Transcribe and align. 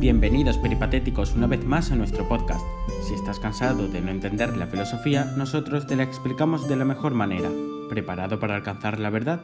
Bienvenidos 0.00 0.56
peripatéticos 0.56 1.34
una 1.34 1.46
vez 1.46 1.62
más 1.62 1.90
a 1.90 1.94
nuestro 1.94 2.26
podcast. 2.26 2.64
Si 3.06 3.12
estás 3.12 3.38
cansado 3.38 3.86
de 3.86 4.00
no 4.00 4.10
entender 4.10 4.56
la 4.56 4.66
filosofía, 4.66 5.24
nosotros 5.36 5.86
te 5.86 5.94
la 5.94 6.04
explicamos 6.04 6.66
de 6.66 6.76
la 6.76 6.86
mejor 6.86 7.12
manera. 7.12 7.50
¿Preparado 7.90 8.40
para 8.40 8.54
alcanzar 8.54 8.98
la 8.98 9.10
verdad? 9.10 9.42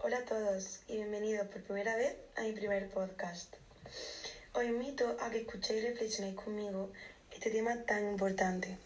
Hola 0.00 0.16
a 0.16 0.24
todos 0.24 0.80
y 0.88 0.94
bienvenidos 0.96 1.46
por 1.46 1.62
primera 1.62 1.94
vez 1.94 2.16
a 2.38 2.42
mi 2.42 2.50
primer 2.50 2.90
podcast. 2.90 3.54
Os 4.52 4.64
invito 4.64 5.16
a 5.20 5.30
que 5.30 5.42
escuchéis 5.42 5.84
y 5.84 5.86
reflexionéis 5.90 6.34
conmigo 6.34 6.90
este 7.32 7.50
tema 7.50 7.76
tan 7.86 8.04
importante. 8.04 8.78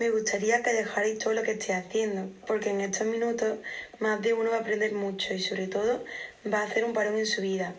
Me 0.00 0.10
gustaría 0.10 0.60
que 0.64 0.72
dejarais 0.72 1.18
todo 1.18 1.34
lo 1.34 1.44
que 1.44 1.52
estéis 1.52 1.86
haciendo, 1.86 2.32
porque 2.48 2.70
en 2.70 2.80
estos 2.80 3.06
minutos 3.06 3.58
más 4.00 4.20
de 4.22 4.34
uno 4.34 4.50
va 4.50 4.56
a 4.56 4.60
aprender 4.62 4.92
mucho 4.92 5.34
y 5.34 5.38
sobre 5.38 5.68
todo 5.68 6.04
va 6.52 6.62
a 6.62 6.64
hacer 6.64 6.84
un 6.84 6.94
parón 6.94 7.16
en 7.16 7.26
su 7.26 7.42
vida 7.42 7.76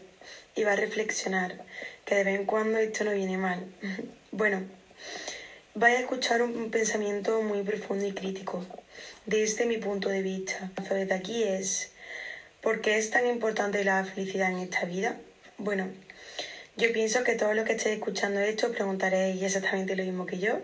y 0.60 0.66
va 0.66 0.73
a 0.73 0.76
reflexionar 0.76 1.55
que 2.04 2.16
de 2.16 2.26
vez 2.26 2.38
en 2.38 2.45
cuando 2.45 2.80
esto 2.80 3.05
no 3.05 3.12
viene 3.12 3.38
mal. 3.38 3.66
bueno, 4.31 4.63
vais 5.73 5.98
a 5.98 6.02
escuchar 6.02 6.41
un 6.41 6.70
pensamiento 6.70 7.41
muy 7.41 7.62
profundo 7.62 8.05
y 8.05 8.12
crítico 8.12 8.66
desde 9.26 9.66
mi 9.66 9.77
punto 9.77 10.09
de 10.09 10.22
vista. 10.22 10.70
Desde 10.90 11.13
aquí 11.13 11.44
es, 11.44 11.91
¿por 12.62 12.82
qué 12.82 12.98
es 12.98 13.09
tan 13.09 13.26
importante 13.26 13.85
la 13.85 14.04
felicidad 14.04 14.52
en 14.52 14.59
esta 14.59 14.84
vida? 14.84 15.16
Bueno, 15.58 15.88
yo 16.76 16.91
pienso 16.91 17.23
que 17.23 17.35
todos 17.35 17.55
los 17.55 17.66
que 17.66 17.73
estéis 17.73 17.96
escuchando 17.96 18.41
esto 18.41 18.70
preguntaréis 18.71 19.41
exactamente 19.41 19.96
lo 19.96 20.04
mismo 20.04 20.26
que 20.26 20.40
yo. 20.40 20.60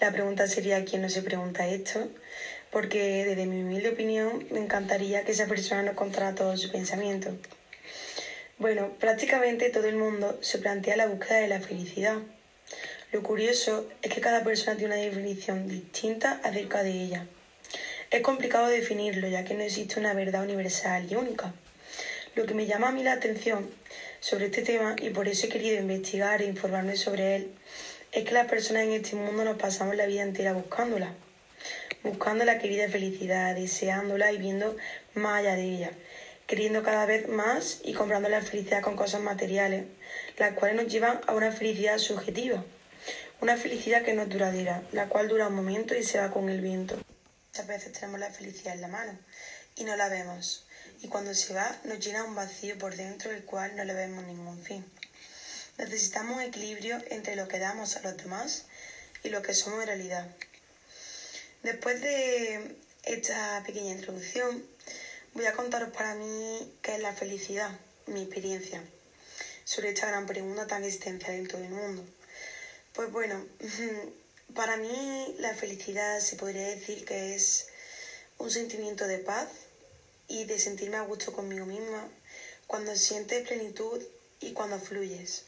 La 0.00 0.12
pregunta 0.12 0.46
sería 0.46 0.84
¿quién 0.84 1.02
no 1.02 1.08
se 1.08 1.22
pregunta 1.22 1.66
esto? 1.66 2.08
Porque 2.70 3.24
desde 3.24 3.46
mi 3.46 3.62
humilde 3.62 3.88
opinión 3.88 4.46
me 4.52 4.60
encantaría 4.60 5.24
que 5.24 5.32
esa 5.32 5.46
persona 5.46 5.82
nos 5.82 5.94
contara 5.94 6.36
todo 6.36 6.56
su 6.56 6.70
pensamiento. 6.70 7.36
Bueno, 8.60 8.90
prácticamente 9.00 9.70
todo 9.70 9.86
el 9.86 9.96
mundo 9.96 10.38
se 10.42 10.58
plantea 10.58 10.94
la 10.94 11.06
búsqueda 11.06 11.38
de 11.38 11.48
la 11.48 11.62
felicidad. 11.62 12.18
Lo 13.10 13.22
curioso 13.22 13.88
es 14.02 14.12
que 14.12 14.20
cada 14.20 14.44
persona 14.44 14.76
tiene 14.76 14.96
una 14.96 15.02
definición 15.02 15.66
distinta 15.66 16.42
acerca 16.44 16.82
de 16.82 16.90
ella. 16.90 17.26
Es 18.10 18.20
complicado 18.20 18.66
definirlo 18.66 19.28
ya 19.28 19.44
que 19.44 19.54
no 19.54 19.62
existe 19.62 19.98
una 19.98 20.12
verdad 20.12 20.42
universal 20.42 21.06
y 21.10 21.14
única. 21.14 21.54
Lo 22.34 22.44
que 22.44 22.52
me 22.52 22.66
llama 22.66 22.88
a 22.88 22.92
mí 22.92 23.02
la 23.02 23.14
atención 23.14 23.66
sobre 24.20 24.46
este 24.46 24.60
tema 24.60 24.94
y 25.00 25.08
por 25.08 25.26
eso 25.26 25.46
he 25.46 25.48
querido 25.48 25.80
investigar 25.80 26.42
e 26.42 26.44
informarme 26.44 26.96
sobre 26.96 27.36
él 27.36 27.50
es 28.12 28.24
que 28.24 28.34
las 28.34 28.46
personas 28.46 28.82
en 28.82 28.92
este 28.92 29.16
mundo 29.16 29.42
nos 29.42 29.56
pasamos 29.56 29.96
la 29.96 30.04
vida 30.04 30.20
entera 30.20 30.52
buscándola, 30.52 31.14
buscando 32.02 32.44
la 32.44 32.58
querida 32.58 32.90
felicidad, 32.90 33.54
deseándola 33.54 34.32
y 34.32 34.36
viendo 34.36 34.76
más 35.14 35.38
allá 35.38 35.54
de 35.54 35.64
ella 35.64 35.90
queriendo 36.50 36.82
cada 36.82 37.06
vez 37.06 37.28
más 37.28 37.78
y 37.84 37.92
comprando 37.92 38.28
la 38.28 38.42
felicidad 38.42 38.82
con 38.82 38.96
cosas 38.96 39.20
materiales, 39.20 39.84
las 40.36 40.54
cuales 40.54 40.82
nos 40.82 40.92
llevan 40.92 41.20
a 41.28 41.32
una 41.32 41.52
felicidad 41.52 41.96
subjetiva, 41.98 42.64
una 43.40 43.56
felicidad 43.56 44.02
que 44.02 44.14
no 44.14 44.22
es 44.22 44.30
duradera, 44.30 44.82
la 44.90 45.08
cual 45.08 45.28
dura 45.28 45.46
un 45.46 45.54
momento 45.54 45.94
y 45.94 46.02
se 46.02 46.18
va 46.18 46.32
con 46.32 46.48
el 46.48 46.60
viento. 46.60 46.98
Muchas 47.50 47.68
veces 47.68 47.92
tenemos 47.92 48.18
la 48.18 48.32
felicidad 48.32 48.74
en 48.74 48.80
la 48.80 48.88
mano 48.88 49.16
y 49.76 49.84
no 49.84 49.94
la 49.94 50.08
vemos, 50.08 50.66
y 51.02 51.06
cuando 51.06 51.36
se 51.36 51.54
va 51.54 51.78
nos 51.84 52.00
llena 52.00 52.24
un 52.24 52.34
vacío 52.34 52.76
por 52.78 52.96
dentro 52.96 53.30
del 53.30 53.44
cual 53.44 53.76
no 53.76 53.84
le 53.84 53.94
vemos 53.94 54.24
ningún 54.24 54.60
fin. 54.60 54.84
Necesitamos 55.78 56.38
un 56.38 56.42
equilibrio 56.42 56.98
entre 57.10 57.36
lo 57.36 57.46
que 57.46 57.60
damos 57.60 57.94
a 57.94 58.00
los 58.00 58.16
demás 58.16 58.64
y 59.22 59.28
lo 59.28 59.40
que 59.40 59.54
somos 59.54 59.82
en 59.82 59.86
realidad. 59.86 60.26
Después 61.62 62.00
de 62.00 62.74
esta 63.04 63.62
pequeña 63.64 63.92
introducción, 63.92 64.64
Voy 65.32 65.46
a 65.46 65.52
contaros 65.52 65.90
para 65.90 66.16
mí 66.16 66.74
qué 66.82 66.96
es 66.96 67.00
la 67.00 67.12
felicidad, 67.12 67.70
mi 68.06 68.22
experiencia 68.22 68.82
sobre 69.64 69.90
esta 69.90 70.08
gran 70.08 70.26
pregunta 70.26 70.66
tan 70.66 70.82
existencial 70.82 71.36
en 71.36 71.46
todo 71.46 71.62
el 71.62 71.70
mundo. 71.70 72.04
Pues 72.94 73.12
bueno, 73.12 73.40
para 74.56 74.76
mí 74.76 75.36
la 75.38 75.54
felicidad 75.54 76.18
se 76.18 76.34
podría 76.34 76.66
decir 76.66 77.04
que 77.04 77.36
es 77.36 77.68
un 78.38 78.50
sentimiento 78.50 79.06
de 79.06 79.18
paz 79.18 79.46
y 80.26 80.46
de 80.46 80.58
sentirme 80.58 80.96
a 80.96 81.02
gusto 81.02 81.32
conmigo 81.32 81.64
misma 81.64 82.08
cuando 82.66 82.96
sientes 82.96 83.46
plenitud 83.46 84.02
y 84.40 84.52
cuando 84.52 84.80
fluyes. 84.80 85.44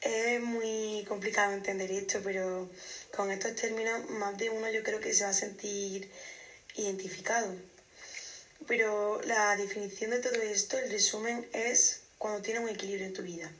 Es 0.00 0.40
muy 0.40 1.04
complicado 1.08 1.54
entender 1.54 1.90
esto, 1.90 2.20
pero 2.22 2.70
con 3.16 3.32
estos 3.32 3.56
términos 3.56 4.08
más 4.10 4.38
de 4.38 4.50
uno 4.50 4.70
yo 4.70 4.84
creo 4.84 5.00
que 5.00 5.12
se 5.12 5.24
va 5.24 5.30
a 5.30 5.34
sentir 5.34 6.08
identificado. 6.76 7.52
Pero 8.66 9.20
la 9.22 9.56
definición 9.56 10.10
de 10.10 10.18
todo 10.18 10.40
esto, 10.40 10.78
el 10.78 10.90
resumen, 10.90 11.48
es 11.52 12.02
cuando 12.18 12.42
tienes 12.42 12.62
un 12.62 12.68
equilibrio 12.68 13.06
en 13.06 13.12
tu 13.12 13.22
vida. 13.22 13.50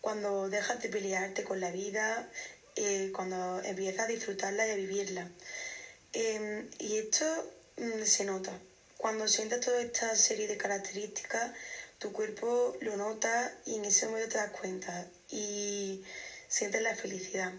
Cuando 0.00 0.48
dejas 0.48 0.82
de 0.82 0.88
pelearte 0.88 1.44
con 1.44 1.60
la 1.60 1.70
vida, 1.70 2.28
eh, 2.76 3.12
cuando 3.14 3.62
empiezas 3.62 4.04
a 4.04 4.08
disfrutarla 4.08 4.66
y 4.66 4.70
a 4.70 4.74
vivirla. 4.74 5.28
Em, 6.12 6.68
y 6.78 6.98
esto 6.98 7.24
mm, 7.76 8.04
se 8.04 8.24
nota. 8.24 8.52
Cuando 8.98 9.28
sientes 9.28 9.60
toda 9.60 9.80
esta 9.80 10.14
serie 10.16 10.48
de 10.48 10.56
características, 10.56 11.52
tu 11.98 12.12
cuerpo 12.12 12.76
lo 12.80 12.96
nota 12.96 13.52
y 13.64 13.76
en 13.76 13.84
ese 13.84 14.06
momento 14.06 14.30
te 14.30 14.38
das 14.38 14.50
cuenta 14.50 15.06
y 15.30 16.04
sientes 16.48 16.82
la 16.82 16.94
felicidad. 16.94 17.52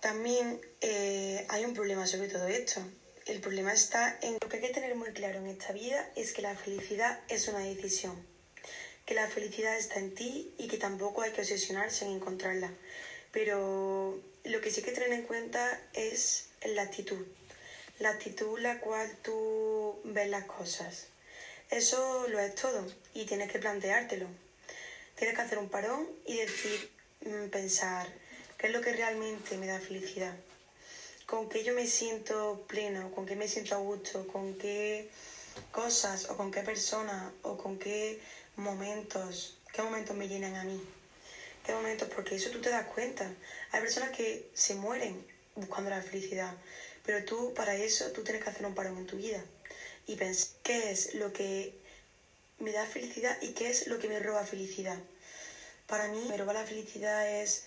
También 0.00 0.60
eh, 0.80 1.46
hay 1.48 1.64
un 1.64 1.74
problema 1.74 2.06
sobre 2.06 2.28
todo 2.28 2.48
esto, 2.48 2.82
el 3.30 3.40
problema 3.40 3.72
está 3.72 4.18
en 4.22 4.38
lo 4.40 4.48
que 4.48 4.56
hay 4.56 4.62
que 4.62 4.74
tener 4.74 4.96
muy 4.96 5.12
claro 5.12 5.38
en 5.38 5.46
esta 5.46 5.72
vida 5.72 6.10
es 6.16 6.32
que 6.32 6.42
la 6.42 6.56
felicidad 6.56 7.20
es 7.28 7.46
una 7.46 7.60
decisión, 7.60 8.20
que 9.06 9.14
la 9.14 9.28
felicidad 9.28 9.78
está 9.78 10.00
en 10.00 10.16
ti 10.16 10.52
y 10.58 10.66
que 10.66 10.78
tampoco 10.78 11.22
hay 11.22 11.30
que 11.30 11.42
obsesionarse 11.42 12.04
en 12.04 12.12
encontrarla. 12.12 12.72
Pero 13.30 14.20
lo 14.42 14.60
que 14.60 14.70
sí 14.72 14.80
hay 14.80 14.86
que 14.86 14.92
tener 14.92 15.12
en 15.12 15.22
cuenta 15.22 15.80
es 15.92 16.48
la 16.64 16.82
actitud, 16.82 17.24
la 18.00 18.10
actitud 18.10 18.58
la 18.58 18.80
cual 18.80 19.08
tú 19.22 20.00
ves 20.02 20.28
las 20.28 20.46
cosas. 20.46 21.06
Eso 21.70 22.26
lo 22.28 22.40
es 22.40 22.56
todo 22.56 22.84
y 23.14 23.26
tienes 23.26 23.52
que 23.52 23.60
planteártelo. 23.60 24.26
Tienes 25.14 25.36
que 25.36 25.42
hacer 25.42 25.58
un 25.58 25.68
parón 25.68 26.08
y 26.26 26.38
decir, 26.38 26.90
mm, 27.20 27.48
pensar, 27.50 28.08
¿qué 28.58 28.66
es 28.66 28.72
lo 28.72 28.80
que 28.80 28.92
realmente 28.92 29.56
me 29.56 29.68
da 29.68 29.78
felicidad? 29.78 30.34
Con 31.30 31.48
qué 31.48 31.62
yo 31.62 31.74
me 31.74 31.86
siento 31.86 32.64
pleno, 32.66 33.12
con 33.12 33.24
qué 33.24 33.36
me 33.36 33.46
siento 33.46 33.76
a 33.76 33.78
gusto, 33.78 34.26
con 34.26 34.54
qué 34.54 35.08
cosas 35.70 36.28
o 36.28 36.36
con 36.36 36.50
qué 36.50 36.62
personas 36.62 37.32
o 37.42 37.56
con 37.56 37.78
qué 37.78 38.20
momentos, 38.56 39.56
qué 39.72 39.80
momentos 39.80 40.16
me 40.16 40.26
llenan 40.26 40.56
a 40.56 40.64
mí, 40.64 40.82
qué 41.64 41.72
momentos, 41.72 42.08
porque 42.12 42.34
eso 42.34 42.50
tú 42.50 42.60
te 42.60 42.70
das 42.70 42.86
cuenta. 42.86 43.32
Hay 43.70 43.80
personas 43.80 44.10
que 44.10 44.50
se 44.54 44.74
mueren 44.74 45.24
buscando 45.54 45.88
la 45.88 46.02
felicidad, 46.02 46.52
pero 47.06 47.24
tú 47.24 47.54
para 47.54 47.76
eso 47.76 48.10
tú 48.10 48.24
tienes 48.24 48.42
que 48.42 48.50
hacer 48.50 48.66
un 48.66 48.74
parón 48.74 48.98
en 48.98 49.06
tu 49.06 49.16
vida 49.16 49.40
y 50.08 50.16
pensar 50.16 50.56
qué 50.64 50.90
es 50.90 51.14
lo 51.14 51.32
que 51.32 51.78
me 52.58 52.72
da 52.72 52.84
felicidad 52.86 53.38
y 53.40 53.52
qué 53.52 53.70
es 53.70 53.86
lo 53.86 54.00
que 54.00 54.08
me 54.08 54.18
roba 54.18 54.44
felicidad. 54.44 54.98
Para 55.86 56.08
mí, 56.08 56.24
me 56.28 56.36
roba 56.36 56.54
la 56.54 56.66
felicidad 56.66 57.40
es 57.40 57.66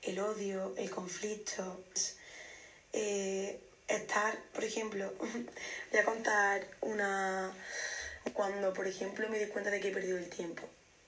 el 0.00 0.18
odio, 0.18 0.74
el 0.78 0.90
conflicto, 0.90 1.84
eh, 2.92 3.60
estar, 3.88 4.38
por 4.54 4.64
ejemplo, 4.64 5.12
voy 5.90 6.00
a 6.00 6.04
contar 6.04 6.66
una... 6.80 7.52
Cuando, 8.34 8.72
por 8.72 8.86
ejemplo, 8.86 9.28
me 9.28 9.38
di 9.38 9.46
cuenta 9.46 9.70
de 9.70 9.80
que 9.80 9.88
he 9.88 9.92
perdido 9.92 10.16
el 10.16 10.30
tiempo, 10.30 10.62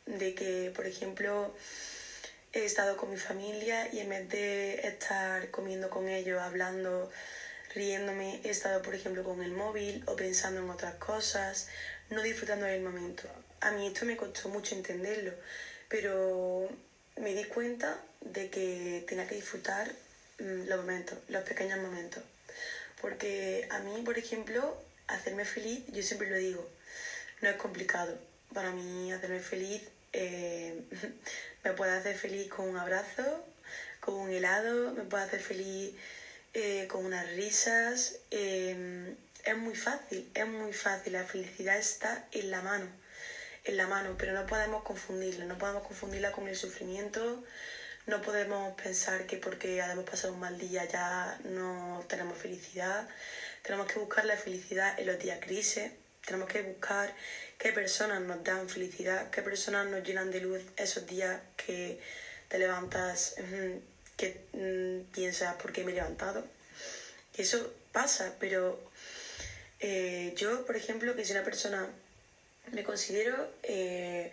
de 0.07 0.35
que, 0.35 0.73
por 0.75 0.85
ejemplo, 0.85 1.55
he 2.53 2.65
estado 2.65 2.97
con 2.97 3.11
mi 3.11 3.17
familia 3.17 3.89
y 3.93 4.01
en 4.01 4.09
vez 4.09 4.29
de 4.29 4.87
estar 4.87 5.51
comiendo 5.53 5.91
con 5.91 6.09
ellos, 6.09 6.41
hablando, 6.41 7.11
riéndome, 7.75 8.41
he 8.45 8.51
estado, 8.51 8.83
por 8.83 8.95
ejemplo, 8.95 9.23
con 9.23 9.43
el 9.43 9.53
móvil 9.53 10.03
o 10.07 10.17
pensando 10.17 10.61
en 10.61 10.71
otras 10.71 10.95
cosas, 10.97 11.69
no 12.11 12.23
disfrutando 12.23 12.67
del 12.67 12.83
momento. 12.83 13.29
A 13.61 13.71
mí 13.73 13.87
esto 13.87 14.05
me 14.05 14.17
costó 14.17 14.49
mucho 14.49 14.75
entenderlo, 14.75 15.33
pero 15.89 16.69
me 17.17 17.35
di 17.35 17.45
cuenta 17.45 17.97
de 18.21 18.51
que 18.51 19.05
tenía 19.07 19.27
que 19.27 19.37
disfrutar 19.37 19.91
los 20.39 20.79
momentos, 20.79 21.19
los 21.29 21.43
pequeños 21.45 21.79
momentos. 21.81 22.23
Porque 23.01 23.67
a 23.71 23.81
mí, 23.81 24.03
por 24.05 24.19
ejemplo, 24.19 24.77
hacerme 25.07 25.45
feliz, 25.45 25.85
yo 25.93 26.03
siempre 26.03 26.31
lo 26.31 26.37
digo, 26.37 26.69
no 27.41 27.49
es 27.49 27.57
complicado. 27.57 28.19
Para 28.53 28.71
mí 28.71 29.13
hacerme 29.13 29.41
feliz 29.41 29.83
eh, 30.13 30.85
me 31.65 31.73
puede 31.73 31.93
hacer 31.93 32.17
feliz 32.17 32.49
con 32.49 32.69
un 32.69 32.77
abrazo, 32.77 33.45
con 34.01 34.15
un 34.15 34.31
helado, 34.31 34.93
me 34.93 35.03
puede 35.03 35.25
hacer 35.25 35.41
feliz 35.41 35.95
eh, 36.55 36.87
con 36.89 37.05
unas 37.05 37.29
risas. 37.33 38.17
Eh, 38.31 39.15
es 39.45 39.57
muy 39.57 39.75
fácil, 39.75 40.31
es 40.35 40.47
muy 40.47 40.73
fácil. 40.73 41.13
La 41.15 41.25
felicidad 41.25 41.77
está 41.77 42.27
en 42.33 42.51
la 42.51 42.63
mano, 42.63 42.87
en 43.65 43.77
la 43.77 43.87
mano, 43.87 44.15
pero 44.17 44.33
no 44.33 44.47
podemos 44.47 44.85
confundirla, 44.85 45.45
no 45.45 45.59
podemos 45.59 45.83
confundirla 45.87 46.33
con 46.33 46.49
el 46.49 46.57
sufrimiento, 46.57 47.45
no 48.07 48.21
podemos 48.21 48.75
pensar 48.75 49.27
que 49.27 49.39
porque 49.39 49.81
hayamos 49.81 50.05
pasado 50.05 50.35
un 50.35 50.41
mal 50.41 50.59
día 50.59 50.85
ya 50.85 51.39
no 51.45 52.05
tenemos 52.07 52.37
felicidad. 52.37 53.09
Tenemos 53.63 53.91
que 53.91 53.99
buscar 53.99 54.27
la 54.27 54.37
felicidad 54.37 54.99
en 54.99 55.07
los 55.07 55.19
días 55.19 55.41
grises. 55.41 55.91
Tenemos 56.27 56.49
que 56.49 56.63
buscar 56.63 57.15
qué 57.59 57.73
personas 57.73 58.21
nos 58.21 58.45
dan 58.45 58.69
felicidad, 58.69 59.31
qué 59.31 59.41
personas 59.43 59.87
nos 59.87 60.03
llenan 60.05 60.31
de 60.31 60.41
luz 60.41 60.61
esos 60.77 61.07
días 61.07 61.41
que 61.57 61.99
te 62.49 62.59
levantas, 62.59 63.37
que 64.17 64.41
mm, 64.53 65.13
piensas 65.13 65.55
por 65.57 65.73
qué 65.73 65.85
me 65.85 65.93
he 65.93 65.95
levantado. 65.95 66.47
Eso 67.37 67.73
pasa, 67.93 68.35
pero 68.39 68.79
eh, 69.81 70.35
yo, 70.37 70.67
por 70.67 70.77
ejemplo, 70.77 71.17
que 71.17 71.25
soy 71.25 71.37
una 71.37 71.45
persona, 71.45 71.89
me 72.73 72.85
considero 72.85 73.51
eh, 73.63 74.31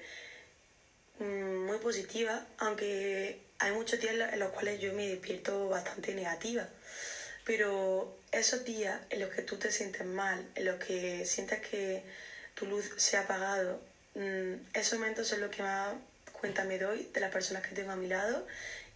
mm, 1.19 1.65
muy 1.65 1.77
positiva, 1.77 2.45
aunque 2.57 3.39
hay 3.61 3.71
muchos 3.73 3.99
días 3.99 4.15
en 4.33 4.39
los 4.39 4.51
cuales 4.51 4.79
yo 4.81 4.91
me 4.93 5.07
despierto 5.07 5.69
bastante 5.69 6.15
negativa. 6.15 6.67
Pero 7.45 8.17
esos 8.31 8.65
días 8.65 8.99
en 9.11 9.19
los 9.19 9.29
que 9.29 9.43
tú 9.43 9.57
te 9.57 9.71
sientes 9.71 10.03
mal, 10.03 10.43
en 10.55 10.65
los 10.65 10.83
que 10.83 11.25
sientes 11.25 11.59
que 11.61 12.03
tu 12.55 12.65
luz 12.65 12.91
se 12.97 13.17
ha 13.17 13.21
apagado, 13.21 13.79
mm, 14.15 14.53
esos 14.73 14.97
momentos 14.97 15.27
son 15.27 15.41
los 15.41 15.51
que 15.51 15.61
más 15.61 15.93
cuenta 16.33 16.63
me 16.63 16.79
doy 16.79 17.07
de 17.13 17.19
las 17.19 17.31
personas 17.31 17.61
que 17.61 17.75
tengo 17.75 17.91
a 17.91 17.95
mi 17.95 18.07
lado 18.07 18.47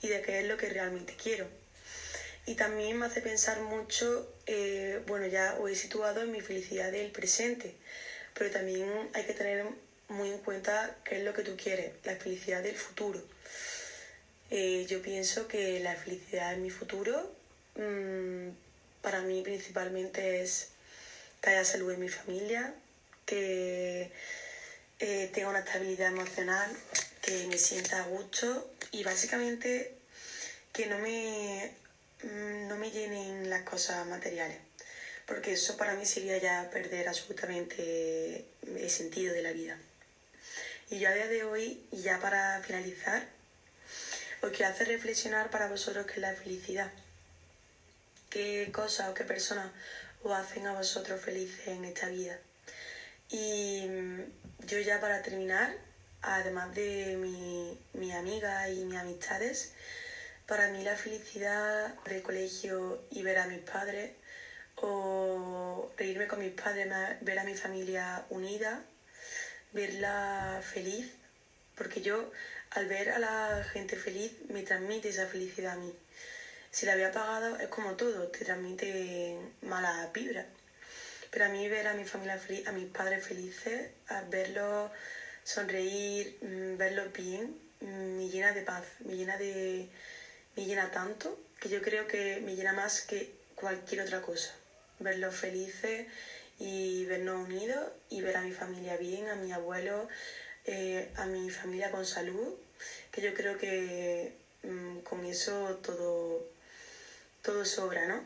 y 0.01 0.07
de 0.07 0.21
qué 0.23 0.39
es 0.39 0.45
lo 0.45 0.57
que 0.57 0.69
realmente 0.69 1.15
quiero. 1.15 1.47
Y 2.47 2.55
también 2.55 2.97
me 2.97 3.05
hace 3.05 3.21
pensar 3.21 3.59
mucho, 3.61 4.33
eh, 4.47 5.01
bueno, 5.05 5.27
ya 5.27 5.57
os 5.59 5.69
he 5.69 5.75
situado 5.75 6.21
en 6.21 6.31
mi 6.31 6.41
felicidad 6.41 6.91
del 6.91 7.11
presente, 7.11 7.75
pero 8.33 8.49
también 8.49 8.89
hay 9.13 9.25
que 9.25 9.33
tener 9.33 9.65
muy 10.07 10.29
en 10.29 10.39
cuenta 10.39 10.95
qué 11.03 11.17
es 11.17 11.23
lo 11.23 11.33
que 11.33 11.43
tú 11.43 11.55
quieres, 11.55 11.93
la 12.03 12.15
felicidad 12.15 12.63
del 12.63 12.75
futuro. 12.75 13.21
Eh, 14.51 14.85
yo 14.87 15.01
pienso 15.01 15.47
que 15.47 15.79
la 15.79 15.95
felicidad 15.95 16.53
en 16.53 16.61
mi 16.61 16.69
futuro 16.69 17.35
mm, 17.75 18.49
para 19.01 19.21
mí 19.21 19.41
principalmente 19.41 20.43
es 20.43 20.69
que 21.41 21.49
haya 21.49 21.65
salud 21.65 21.91
en 21.91 21.99
mi 21.99 22.09
familia, 22.09 22.73
que 23.25 24.11
eh, 24.99 25.31
tenga 25.33 25.49
una 25.49 25.59
estabilidad 25.59 26.09
emocional, 26.09 26.71
que 27.21 27.47
me 27.47 27.57
sienta 27.57 28.03
a 28.03 28.07
gusto 28.07 28.71
y 28.91 29.03
básicamente 29.03 29.95
que 30.71 30.85
no 30.87 30.99
me, 30.99 31.71
mm, 32.23 32.67
no 32.67 32.77
me 32.77 32.91
llenen 32.91 33.49
las 33.49 33.63
cosas 33.63 34.05
materiales, 34.07 34.59
porque 35.25 35.53
eso 35.53 35.75
para 35.75 35.95
mí 35.95 36.05
sería 36.05 36.37
ya 36.37 36.69
perder 36.71 37.07
absolutamente 37.07 38.45
el 38.63 38.89
sentido 38.91 39.33
de 39.33 39.41
la 39.41 39.53
vida. 39.53 39.77
Y 40.91 40.99
yo 40.99 41.09
a 41.09 41.13
día 41.13 41.27
de 41.27 41.43
hoy, 41.43 41.83
ya 41.91 42.19
para 42.19 42.61
finalizar, 42.61 43.34
os 44.45 44.51
quiero 44.51 44.71
hacer 44.71 44.87
reflexionar 44.87 45.49
para 45.49 45.67
vosotros 45.67 46.05
qué 46.05 46.13
es 46.13 46.19
la 46.19 46.33
felicidad. 46.33 46.91
¿Qué 48.29 48.69
cosas 48.71 49.09
o 49.09 49.13
qué 49.15 49.23
personas 49.23 49.71
os 50.23 50.31
hacen 50.33 50.67
a 50.67 50.73
vosotros 50.73 51.19
felices 51.19 51.67
en 51.67 51.83
esta 51.83 52.09
vida? 52.09 52.37
Y 53.29 53.87
mm, 53.87 54.21
yo 54.67 54.79
ya 54.81 55.01
para 55.01 55.23
terminar, 55.23 55.75
además 56.21 56.75
de 56.75 57.17
mi, 57.17 57.79
mi 57.93 58.11
amiga 58.11 58.69
y 58.69 58.85
mis 58.85 58.99
amistades, 58.99 59.73
para 60.45 60.67
mí 60.69 60.83
la 60.83 60.95
felicidad 60.95 61.95
del 62.03 62.21
colegio 62.21 63.03
y 63.09 63.23
ver 63.23 63.39
a 63.39 63.47
mis 63.47 63.61
padres, 63.61 64.11
o 64.75 65.91
reírme 65.97 66.27
con 66.27 66.39
mis 66.39 66.51
padres, 66.51 66.87
ver 67.21 67.39
a 67.39 67.43
mi 67.45 67.55
familia 67.55 68.25
unida, 68.29 68.83
verla 69.71 70.61
feliz, 70.61 71.11
porque 71.75 72.01
yo 72.01 72.31
al 72.75 72.87
ver 72.87 73.11
a 73.11 73.19
la 73.19 73.63
gente 73.71 73.95
feliz 73.95 74.33
me 74.49 74.63
transmite 74.63 75.09
esa 75.09 75.27
felicidad 75.27 75.73
a 75.73 75.77
mí. 75.77 75.93
Si 76.71 76.85
la 76.85 76.91
había 76.91 77.07
apagado 77.07 77.57
es 77.57 77.69
como 77.69 77.93
todo, 77.95 78.27
te 78.27 78.43
transmite 78.43 79.39
mala 79.61 80.09
vibra. 80.13 80.45
Pero 81.31 81.45
a 81.45 81.49
mí 81.49 81.67
ver 81.69 81.87
a 81.87 81.93
mi 81.93 82.03
familia 82.03 82.37
feliz, 82.37 82.67
a 82.67 82.73
mis 82.73 82.87
padres 82.87 83.25
felices, 83.25 83.91
a 84.07 84.21
verlos 84.23 84.91
sonreír, 85.45 86.37
mm, 86.41 86.77
verlos 86.77 87.13
bien, 87.13 87.57
mm, 87.79 88.17
me 88.17 88.27
llena 88.29 88.51
de 88.51 88.61
paz, 88.61 88.83
me 89.05 89.15
llena 89.15 89.37
de. 89.37 89.87
me 90.57 90.65
llena 90.65 90.91
tanto 90.91 91.39
que 91.59 91.69
yo 91.69 91.81
creo 91.81 92.07
que 92.07 92.41
me 92.41 92.55
llena 92.55 92.73
más 92.73 93.01
que 93.01 93.31
cualquier 93.55 94.01
otra 94.01 94.21
cosa. 94.21 94.53
Verlos 94.99 95.35
felices 95.35 96.07
y 96.59 97.05
vernos 97.05 97.47
unidos 97.47 97.85
y 98.09 98.21
ver 98.21 98.35
a 98.37 98.41
mi 98.41 98.51
familia 98.51 98.97
bien, 98.97 99.29
a 99.29 99.35
mi 99.35 99.51
abuelo, 99.53 100.07
eh, 100.65 101.11
a 101.15 101.25
mi 101.25 101.49
familia 101.49 101.91
con 101.91 102.05
salud, 102.05 102.55
que 103.11 103.21
yo 103.21 103.33
creo 103.33 103.57
que 103.57 104.33
mm, 104.63 104.99
con 104.99 105.23
eso 105.25 105.79
todo, 105.83 106.45
todo 107.41 107.65
sobra, 107.65 108.07
¿no? 108.07 108.21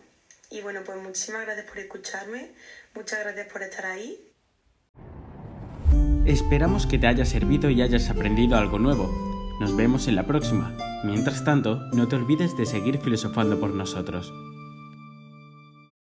Y 0.52 0.62
bueno, 0.62 0.82
pues 0.86 0.98
muchísimas 0.98 1.46
gracias 1.46 1.68
por 1.68 1.78
escucharme, 1.78 2.52
muchas 2.96 3.20
gracias 3.20 3.48
por 3.48 3.62
estar 3.62 3.86
ahí. 3.86 4.20
Esperamos 6.26 6.86
que 6.86 6.98
te 6.98 7.08
haya 7.08 7.26
servido 7.26 7.70
y 7.70 7.82
hayas 7.82 8.10
aprendido 8.10 8.58
algo 8.58 8.80
nuevo. 8.80 9.58
Nos 9.60 9.76
vemos 9.76 10.08
en 10.08 10.16
la 10.16 10.26
próxima. 10.26 10.76
Mientras 11.04 11.44
tanto, 11.44 11.78
no 11.94 12.08
te 12.08 12.16
olvides 12.16 12.56
de 12.56 12.66
seguir 12.66 13.00
filosofando 13.00 13.60
por 13.60 13.74
nosotros. 13.74 14.32